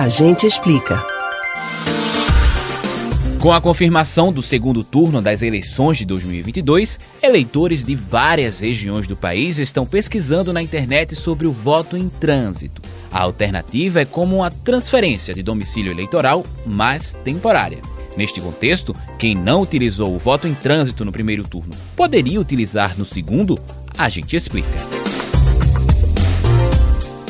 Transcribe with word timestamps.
A 0.00 0.08
gente 0.08 0.46
explica. 0.46 1.04
Com 3.38 3.52
a 3.52 3.60
confirmação 3.60 4.32
do 4.32 4.40
segundo 4.40 4.82
turno 4.82 5.20
das 5.20 5.42
eleições 5.42 5.98
de 5.98 6.06
2022, 6.06 6.98
eleitores 7.22 7.84
de 7.84 7.94
várias 7.94 8.60
regiões 8.60 9.06
do 9.06 9.14
país 9.14 9.58
estão 9.58 9.84
pesquisando 9.84 10.54
na 10.54 10.62
internet 10.62 11.14
sobre 11.14 11.46
o 11.46 11.52
voto 11.52 11.98
em 11.98 12.08
trânsito. 12.08 12.80
A 13.12 13.20
alternativa 13.20 14.00
é 14.00 14.06
como 14.06 14.36
uma 14.36 14.50
transferência 14.50 15.34
de 15.34 15.42
domicílio 15.42 15.92
eleitoral, 15.92 16.46
mas 16.64 17.12
temporária. 17.22 17.82
Neste 18.16 18.40
contexto, 18.40 18.96
quem 19.18 19.34
não 19.34 19.60
utilizou 19.60 20.14
o 20.14 20.18
voto 20.18 20.48
em 20.48 20.54
trânsito 20.54 21.04
no 21.04 21.12
primeiro 21.12 21.42
turno 21.46 21.74
poderia 21.94 22.40
utilizar 22.40 22.96
no 22.96 23.04
segundo? 23.04 23.60
A 23.98 24.08
gente 24.08 24.34
explica. 24.34 24.99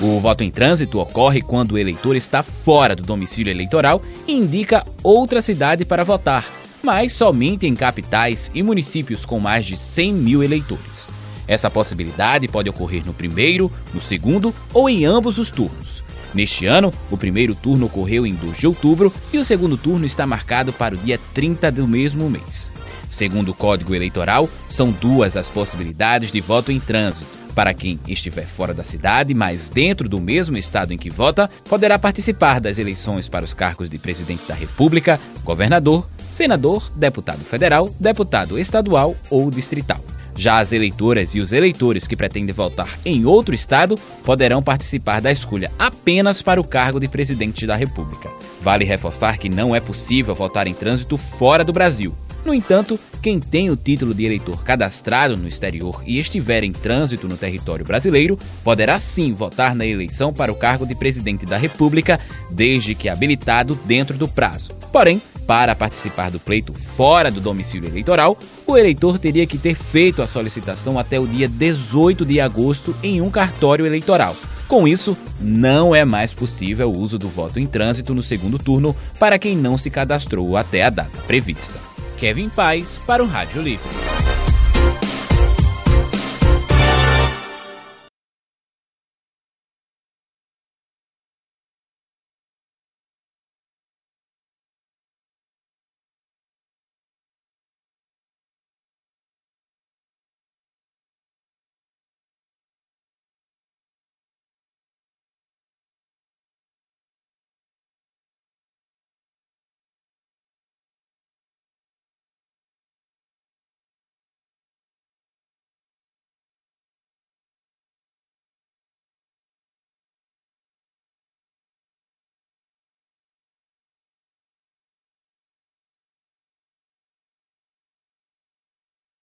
O 0.02 0.18
voto 0.18 0.42
em 0.42 0.50
trânsito 0.50 0.98
ocorre 0.98 1.42
quando 1.42 1.72
o 1.72 1.78
eleitor 1.78 2.16
está 2.16 2.42
fora 2.42 2.96
do 2.96 3.02
domicílio 3.02 3.50
eleitoral 3.50 4.02
e 4.26 4.32
indica 4.32 4.86
outra 5.02 5.42
cidade 5.42 5.84
para 5.84 6.02
votar, 6.02 6.50
mas 6.82 7.12
somente 7.12 7.66
em 7.66 7.74
capitais 7.74 8.50
e 8.54 8.62
municípios 8.62 9.26
com 9.26 9.38
mais 9.38 9.66
de 9.66 9.76
100 9.76 10.14
mil 10.14 10.42
eleitores. 10.42 11.06
Essa 11.46 11.68
possibilidade 11.68 12.48
pode 12.48 12.70
ocorrer 12.70 13.04
no 13.04 13.12
primeiro, 13.12 13.70
no 13.92 14.00
segundo 14.00 14.54
ou 14.72 14.88
em 14.88 15.04
ambos 15.04 15.36
os 15.36 15.50
turnos. 15.50 16.02
Neste 16.32 16.64
ano, 16.64 16.94
o 17.10 17.16
primeiro 17.18 17.54
turno 17.54 17.84
ocorreu 17.84 18.26
em 18.26 18.32
2 18.32 18.56
de 18.56 18.66
outubro 18.66 19.12
e 19.30 19.36
o 19.36 19.44
segundo 19.44 19.76
turno 19.76 20.06
está 20.06 20.26
marcado 20.26 20.72
para 20.72 20.94
o 20.94 20.98
dia 20.98 21.20
30 21.34 21.70
do 21.72 21.86
mesmo 21.86 22.30
mês. 22.30 22.70
Segundo 23.10 23.50
o 23.50 23.54
Código 23.54 23.94
Eleitoral, 23.94 24.48
são 24.70 24.92
duas 24.92 25.36
as 25.36 25.46
possibilidades 25.46 26.32
de 26.32 26.40
voto 26.40 26.72
em 26.72 26.80
trânsito 26.80 27.39
para 27.60 27.74
quem 27.74 28.00
estiver 28.08 28.46
fora 28.46 28.72
da 28.72 28.82
cidade, 28.82 29.34
mas 29.34 29.68
dentro 29.68 30.08
do 30.08 30.18
mesmo 30.18 30.56
estado 30.56 30.94
em 30.94 30.96
que 30.96 31.10
vota, 31.10 31.46
poderá 31.68 31.98
participar 31.98 32.58
das 32.58 32.78
eleições 32.78 33.28
para 33.28 33.44
os 33.44 33.52
cargos 33.52 33.90
de 33.90 33.98
presidente 33.98 34.48
da 34.48 34.54
República, 34.54 35.20
governador, 35.44 36.08
senador, 36.32 36.90
deputado 36.96 37.40
federal, 37.40 37.90
deputado 38.00 38.58
estadual 38.58 39.14
ou 39.28 39.50
distrital. 39.50 40.00
Já 40.34 40.58
as 40.58 40.72
eleitoras 40.72 41.34
e 41.34 41.40
os 41.40 41.52
eleitores 41.52 42.06
que 42.06 42.16
pretendem 42.16 42.54
votar 42.54 42.88
em 43.04 43.26
outro 43.26 43.54
estado 43.54 43.94
poderão 44.24 44.62
participar 44.62 45.20
da 45.20 45.30
escolha 45.30 45.70
apenas 45.78 46.40
para 46.40 46.62
o 46.62 46.64
cargo 46.64 46.98
de 46.98 47.08
presidente 47.08 47.66
da 47.66 47.76
República. 47.76 48.30
Vale 48.62 48.86
reforçar 48.86 49.36
que 49.36 49.50
não 49.50 49.76
é 49.76 49.80
possível 49.80 50.34
votar 50.34 50.66
em 50.66 50.72
trânsito 50.72 51.18
fora 51.18 51.62
do 51.62 51.74
Brasil. 51.74 52.16
No 52.44 52.54
entanto, 52.54 52.98
quem 53.22 53.38
tem 53.38 53.70
o 53.70 53.76
título 53.76 54.14
de 54.14 54.24
eleitor 54.24 54.64
cadastrado 54.64 55.36
no 55.36 55.46
exterior 55.46 56.02
e 56.06 56.16
estiver 56.16 56.64
em 56.64 56.72
trânsito 56.72 57.28
no 57.28 57.36
território 57.36 57.84
brasileiro 57.84 58.38
poderá 58.64 58.98
sim 58.98 59.34
votar 59.34 59.74
na 59.74 59.84
eleição 59.84 60.32
para 60.32 60.50
o 60.50 60.58
cargo 60.58 60.86
de 60.86 60.94
presidente 60.94 61.44
da 61.44 61.58
República, 61.58 62.18
desde 62.50 62.94
que 62.94 63.08
habilitado 63.08 63.78
dentro 63.84 64.16
do 64.16 64.26
prazo. 64.26 64.70
Porém, 64.90 65.20
para 65.46 65.74
participar 65.74 66.30
do 66.30 66.40
pleito 66.40 66.72
fora 66.72 67.30
do 67.30 67.40
domicílio 67.40 67.88
eleitoral, 67.88 68.38
o 68.66 68.76
eleitor 68.76 69.18
teria 69.18 69.46
que 69.46 69.58
ter 69.58 69.74
feito 69.74 70.22
a 70.22 70.26
solicitação 70.26 70.98
até 70.98 71.18
o 71.18 71.26
dia 71.26 71.48
18 71.48 72.24
de 72.24 72.40
agosto 72.40 72.94
em 73.02 73.20
um 73.20 73.30
cartório 73.30 73.84
eleitoral. 73.84 74.34
Com 74.66 74.86
isso, 74.86 75.16
não 75.40 75.94
é 75.94 76.04
mais 76.04 76.32
possível 76.32 76.88
o 76.88 76.96
uso 76.96 77.18
do 77.18 77.28
voto 77.28 77.58
em 77.58 77.66
trânsito 77.66 78.14
no 78.14 78.22
segundo 78.22 78.58
turno 78.58 78.94
para 79.18 79.38
quem 79.38 79.56
não 79.56 79.76
se 79.76 79.90
cadastrou 79.90 80.56
até 80.56 80.84
a 80.84 80.90
data 80.90 81.20
prevista. 81.26 81.89
Kevin 82.20 82.50
Paz 82.50 83.00
para 83.06 83.24
o 83.24 83.26
Rádio 83.26 83.62
Livre. 83.62 84.09